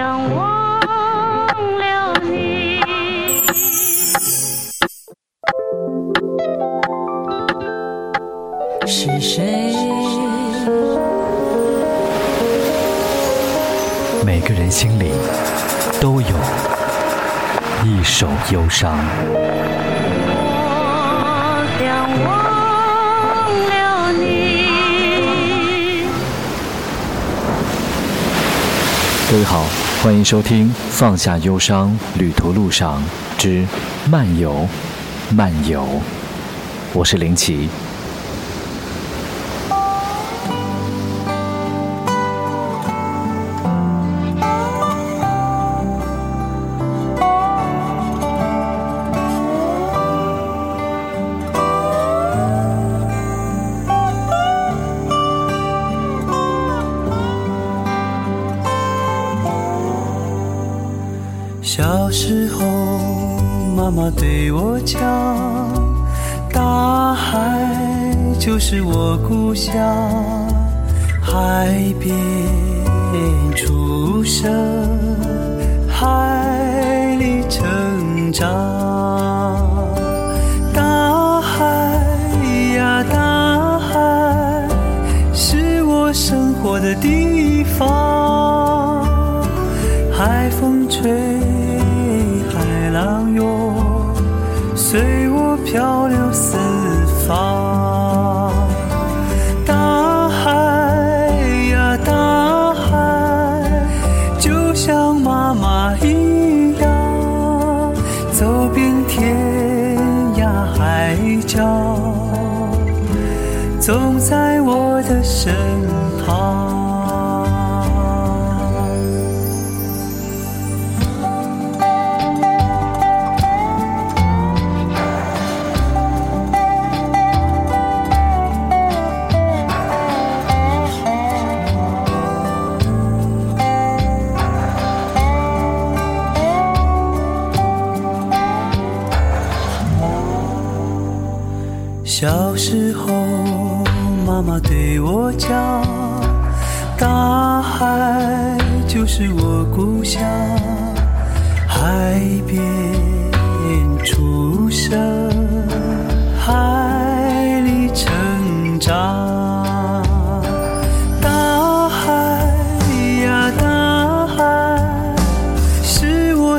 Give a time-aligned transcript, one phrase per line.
[0.00, 1.46] 两忘
[1.78, 2.80] 了你。
[8.86, 9.74] 是谁？
[14.24, 15.12] 每个人心里
[16.00, 16.34] 都有
[17.84, 18.96] 一首忧伤。
[20.32, 21.84] 我想
[22.24, 22.30] 忘
[23.68, 24.24] 了你。
[29.30, 29.62] 各位好，
[30.02, 33.04] 欢迎收听《放下忧伤，旅途路上
[33.36, 33.66] 之
[34.10, 34.66] 漫游
[35.36, 35.82] 漫游》，
[36.94, 37.68] 我是林奇。
[64.00, 64.98] 妈对我讲，
[66.50, 67.36] 大海
[68.38, 69.74] 就是我故乡，
[71.20, 71.68] 海
[72.00, 72.10] 边
[73.54, 74.50] 出生，
[75.86, 78.69] 海里成长。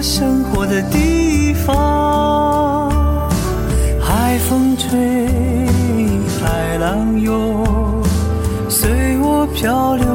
[0.00, 2.88] 我生活的地方。
[4.00, 4.88] 海风吹，
[6.40, 8.02] 海浪涌，
[8.70, 10.09] 随我漂流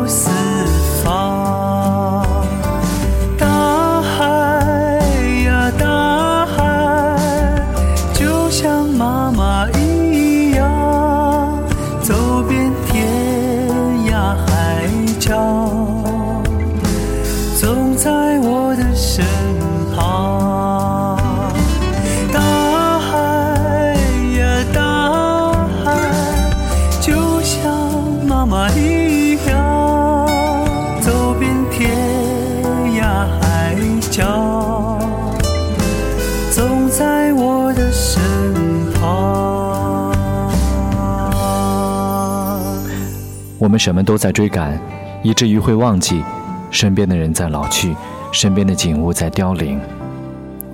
[43.66, 44.80] 我们什么都在追赶，
[45.24, 46.24] 以至于会忘记
[46.70, 47.96] 身边的人在老去，
[48.32, 49.82] 身边的景物在凋零。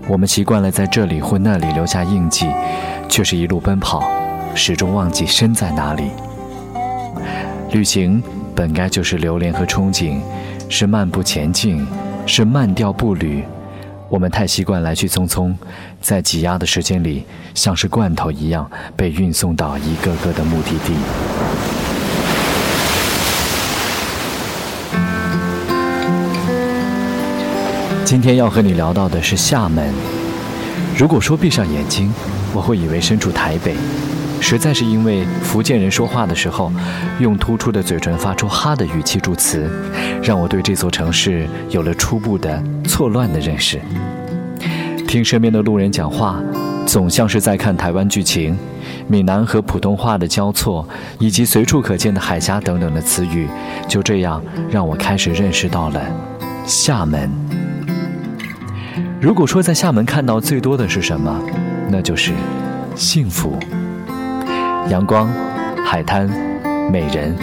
[0.10, 2.48] 我们习惯了在这里或那里留下印记，
[3.08, 4.04] 却是一路奔跑，
[4.54, 6.12] 始终忘记身在哪里。
[7.72, 8.22] 旅行
[8.54, 10.20] 本该就是流连和憧憬，
[10.68, 11.88] 是漫步前进，
[12.26, 13.42] 是慢调步履。
[14.10, 15.56] 我们太习惯来去匆匆，
[16.02, 20.94] 在挤压的时间里，像是罐头一样被运送到一个个的目的地。
[28.12, 29.90] 今天要和你聊到的是厦门。
[30.98, 32.14] 如果说闭上眼睛，
[32.54, 33.74] 我会以为身处台北，
[34.42, 36.70] 实在是因为福建人说话的时候，
[37.20, 39.66] 用突出的嘴唇发出“哈”的语气助词，
[40.22, 43.80] 让我对这座城市有了初步的错乱的认识。
[45.08, 46.38] 听身边的路人讲话，
[46.86, 48.60] 总像是在看台湾剧情，
[49.08, 50.86] 闽南和普通话的交错，
[51.18, 53.48] 以及随处可见的海峡等等的词语，
[53.88, 56.02] 就这样让我开始认识到了
[56.66, 57.32] 厦门。
[59.22, 61.40] 如果说在厦门看到最多的是什么，
[61.88, 62.32] 那就是
[62.96, 63.56] 幸福、
[64.90, 65.30] 阳光、
[65.86, 66.28] 海滩、
[66.92, 67.38] 美人、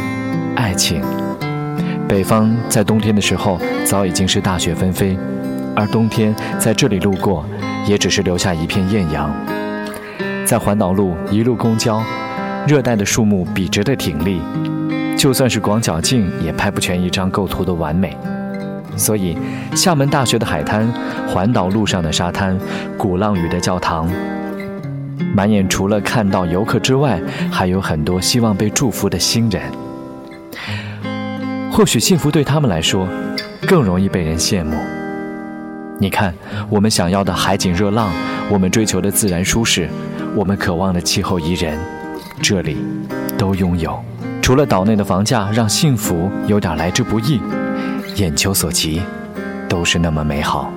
[0.56, 1.00] 爱情。
[2.08, 5.16] 北方在冬天的时候早已经是大雪纷飞，
[5.76, 7.46] 而冬天在这里路过，
[7.86, 9.30] 也只是留下一片艳阳。
[10.44, 12.02] 在环岛路一路公交，
[12.66, 14.40] 热带的树木笔直的挺立，
[15.16, 18.16] 就算是广角镜也拍不全一张构图的完美。
[18.99, 19.39] 所以，
[19.77, 20.87] 厦门大学的海滩、
[21.29, 22.59] 环岛路上的沙滩、
[22.97, 24.11] 鼓浪屿的教堂，
[25.35, 29.62] 满眼除了看到游客之外，还有很多希望被祝福的新人。
[31.71, 33.06] 或许幸福对他们来说，
[33.67, 34.77] 更容易被人羡慕。
[36.00, 36.35] 你看，
[36.69, 38.11] 我们想要的海景热浪，
[38.50, 39.89] 我们追求的自然舒适。
[40.35, 41.79] 我们渴望的气候宜人，
[42.43, 42.77] 这里
[43.37, 43.99] 都拥有。
[44.43, 47.41] 除了岛内的房价让幸福有点来之不易，
[48.19, 49.00] 眼球所及，
[49.69, 50.73] 都是那么美好。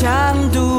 [0.00, 0.77] chando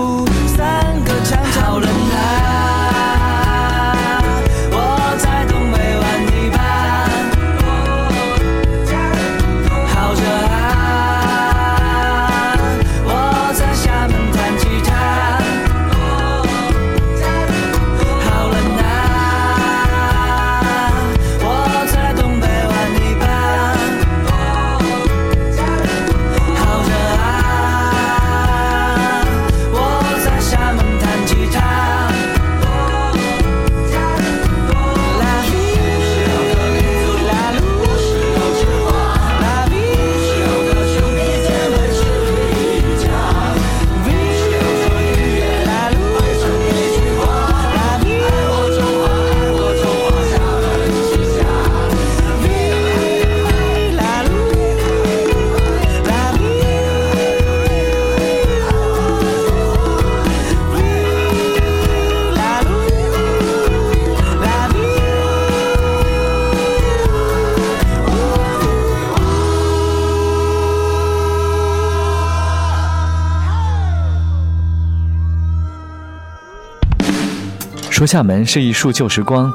[78.00, 79.52] 说厦门是一束旧时光，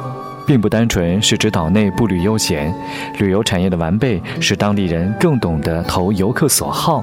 [0.46, 2.74] 并不单纯是指岛内步履悠闲，
[3.18, 7.02] 旅游产业的完备使当地人更懂得投游客所好，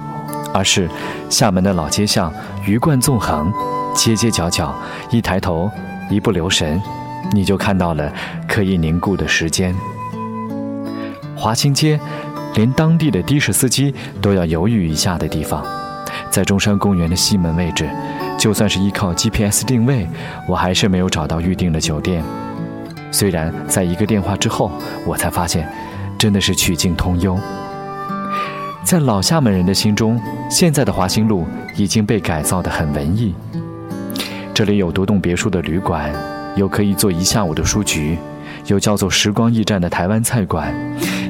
[0.53, 0.87] 而是
[1.31, 2.31] 厦门的老街巷
[2.63, 3.51] 鱼贯纵横，
[3.95, 4.71] 街街角角，
[5.09, 5.67] 一抬头，
[6.11, 6.79] 一不留神，
[7.31, 8.13] 你就看到了
[8.47, 9.75] 可以凝固的时间。
[11.35, 11.99] 华清街，
[12.53, 15.65] 连当地的的士司机都要犹豫一下的地方，
[16.29, 17.89] 在中山公园的西门位置。
[18.41, 20.07] 就算是依靠 GPS 定位，
[20.47, 22.23] 我还是没有找到预定的酒店。
[23.11, 24.71] 虽然在一个电话之后，
[25.05, 25.71] 我才发现，
[26.17, 27.37] 真的是曲径通幽。
[28.83, 30.19] 在老厦门人的心中，
[30.49, 31.45] 现在的华兴路
[31.77, 33.35] 已经被改造得很文艺。
[34.55, 36.11] 这里有独栋别墅的旅馆，
[36.55, 38.17] 有可以坐一下午的书局，
[38.65, 40.73] 有叫做“时光驿站”的台湾菜馆，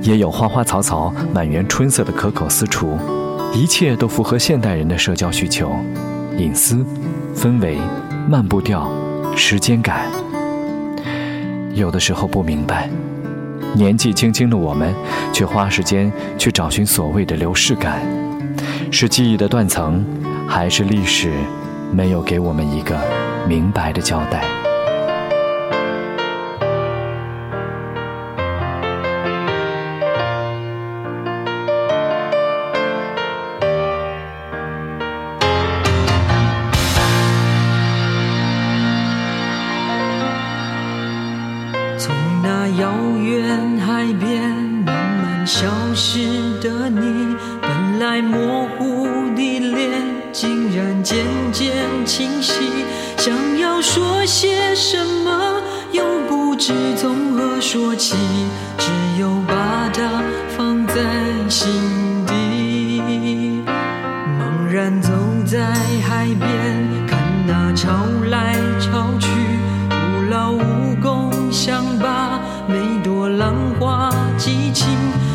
[0.02, 2.98] 也有花花草草、满园春色的可口私厨，
[3.54, 5.76] 一切都符合现代人的社交需求。
[6.38, 6.86] 隐私、
[7.36, 7.78] 氛围、
[8.28, 8.90] 慢步调、
[9.36, 10.06] 时间感，
[11.74, 12.90] 有的时候不明白，
[13.76, 14.94] 年纪轻轻的我们，
[15.34, 18.02] 却花时间去找寻所谓的流逝感，
[18.92, 20.04] 是记忆的断层，
[20.48, 21.32] 还是历史
[21.92, 22.98] 没有给我们一个
[23.48, 24.61] 明白的交代？
[42.02, 44.42] 从那遥远海边
[44.84, 46.18] 慢慢消失
[46.60, 49.06] 的你，本来模糊
[49.36, 51.72] 的脸，竟然渐渐
[52.04, 52.54] 清晰。
[53.18, 58.16] 想要说些什么，又不知从何说起，
[58.80, 58.90] 只
[59.20, 60.24] 有把它
[60.58, 60.96] 放在
[61.50, 61.70] 心
[62.26, 63.62] 底。
[64.40, 65.12] 茫然走
[65.46, 65.60] 在
[66.10, 66.51] 海边，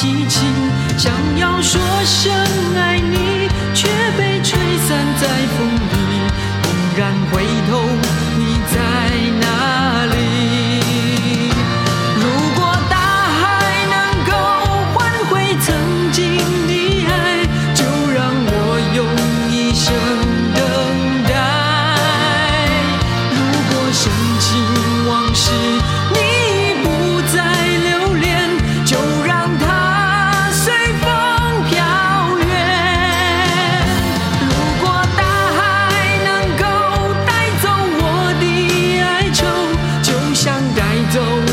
[0.00, 0.48] 激情。
[0.96, 2.32] 想要说声
[2.74, 2.99] 爱
[41.22, 41.49] Oh.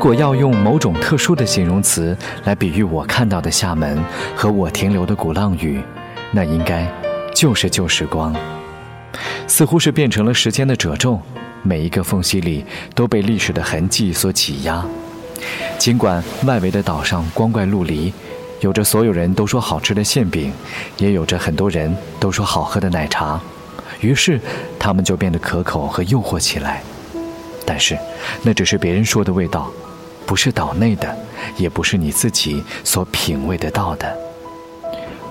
[0.00, 4.02] 如果要用某种特殊的形容词来比喻我看到的厦门
[4.34, 5.78] 和我停留的鼓浪屿，
[6.32, 6.90] 那应该
[7.34, 8.34] 就是旧时光，
[9.46, 11.20] 似乎是变成了时间的褶皱，
[11.60, 12.64] 每一个缝隙里
[12.94, 14.82] 都被历史的痕迹所挤压。
[15.76, 18.10] 尽管外围的岛上光怪陆离，
[18.60, 20.50] 有着所有人都说好吃的馅饼，
[20.96, 23.38] 也有着很多人都说好喝的奶茶，
[24.00, 24.40] 于是
[24.78, 26.82] 它们就变得可口和诱惑起来。
[27.66, 27.98] 但是，
[28.42, 29.70] 那只是别人说的味道，
[30.30, 31.12] 不是岛内的，
[31.56, 34.16] 也不是你自己所品味得到的。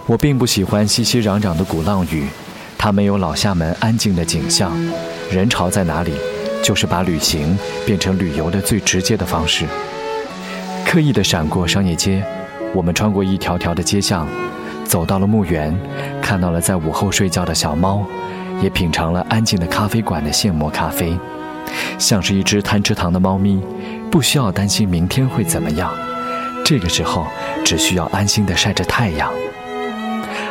[0.05, 2.27] 我并不喜欢熙熙攘攘的鼓浪屿，
[2.77, 4.73] 它没有老厦门安静的景象，
[5.31, 6.11] 人潮在哪里，
[6.61, 9.65] 就是把旅行变成旅游的最直接的方式。
[10.85, 12.21] 刻意的闪过商业街，
[12.75, 14.27] 我们穿过一条条的街巷，
[14.83, 15.73] 走到了墓园，
[16.21, 18.05] 看到了在午后睡觉的小猫，
[18.61, 21.17] 也品尝了安静的咖啡馆的现磨咖啡。
[21.97, 23.61] 像是一只贪吃糖的猫咪，
[24.11, 25.91] 不需要担心明天会怎么样，
[26.65, 27.27] 这个时候
[27.63, 29.31] 只需要安心的晒着太阳。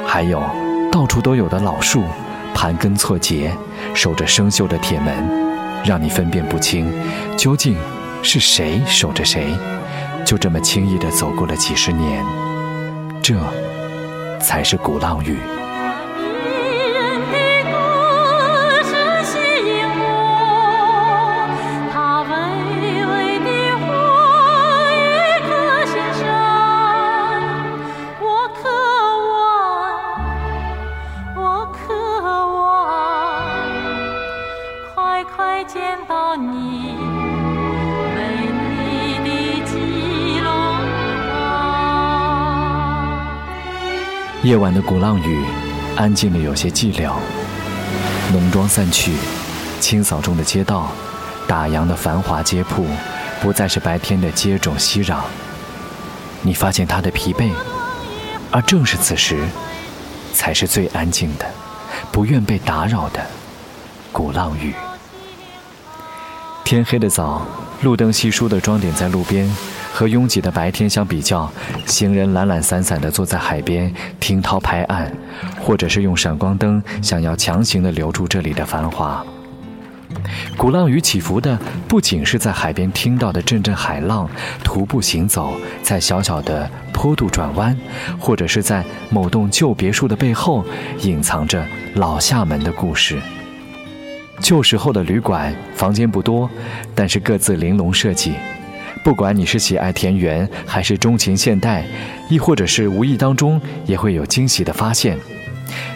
[0.07, 0.43] 还有
[0.91, 2.05] 到处都有的老树，
[2.55, 3.53] 盘根错节，
[3.95, 5.13] 守着生锈的铁门，
[5.85, 6.93] 让你分辨不清
[7.37, 7.77] 究竟
[8.23, 9.47] 是谁守着谁。
[10.25, 12.25] 就这么轻易地走过了几十年，
[13.23, 13.35] 这
[14.41, 15.39] 才是鼓浪屿。
[35.37, 36.95] 快见到你，
[38.15, 38.49] 美
[39.25, 39.31] 丽的
[39.67, 40.49] 基隆
[41.29, 41.33] 港。
[44.43, 45.45] 夜晚的鼓浪屿，
[45.97, 47.13] 安静的有些寂寥。
[48.33, 49.13] 浓妆散去，
[49.81, 50.91] 清扫中的街道，
[51.47, 52.87] 打烊的繁华街铺，
[53.41, 55.17] 不再是白天的接踵熙攘。
[56.43, 57.51] 你发现他的疲惫，
[58.51, 59.47] 而正是此时，
[60.33, 61.47] 才是最安静的，
[62.13, 63.21] 不愿被打扰的
[64.13, 64.73] 鼓浪屿。
[66.69, 67.47] 天黑的早，
[67.81, 69.51] 路灯稀疏地装点在路边，
[69.91, 71.51] 和拥挤的白天相比较，
[71.87, 75.11] 行人懒懒散散地坐在海边听涛拍岸，
[75.59, 79.25] 或者是用闪光灯想要强行地留住这里的繁华。
[80.59, 84.29] 鼓浪屿起伏的不仅是在海边听到的阵阵海浪，
[84.63, 87.75] 徒步行走在小小的坡度转弯，
[88.19, 90.63] 或者是在某栋旧别墅的背后
[91.01, 93.19] 隐藏着老厦门的故事。
[94.41, 96.49] 旧时候的旅馆，房间不多，
[96.95, 98.33] 但是各自玲珑设计。
[99.05, 101.85] 不管你是喜爱田园，还是钟情现代，
[102.29, 105.17] 亦或者是无意当中也会有惊喜的发现。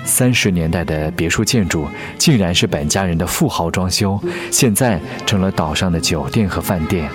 [0.04, 1.86] 三十年代的别墅建筑，
[2.18, 7.08] 竟然是本家人的富豪装修，现在成了岛上的酒店和饭店。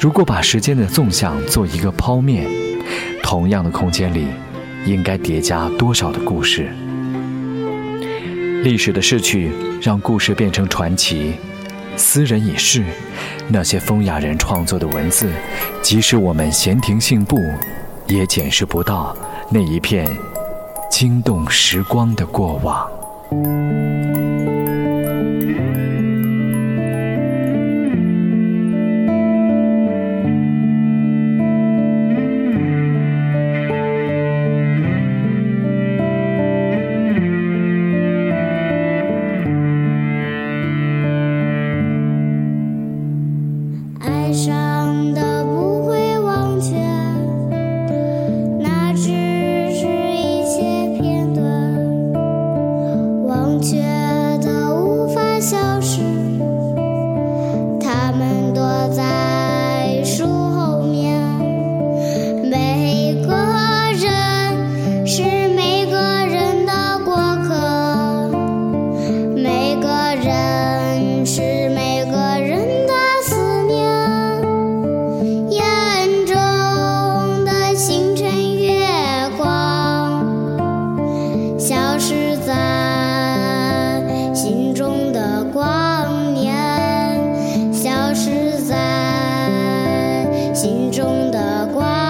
[0.00, 2.46] 如果把时间的纵向做一个剖面，
[3.22, 4.26] 同样的空间里，
[4.84, 6.68] 应该叠加多少的故事？
[8.62, 9.50] 历史的逝去，
[9.82, 11.32] 让故事变成传奇；
[11.96, 12.84] 斯人已逝，
[13.48, 15.28] 那些风雅人创作的文字，
[15.82, 17.36] 即使我们闲庭信步，
[18.06, 19.16] 也检视不到
[19.50, 20.16] 那一片
[20.88, 22.88] 惊动时光的过往。
[90.62, 92.01] 心中的光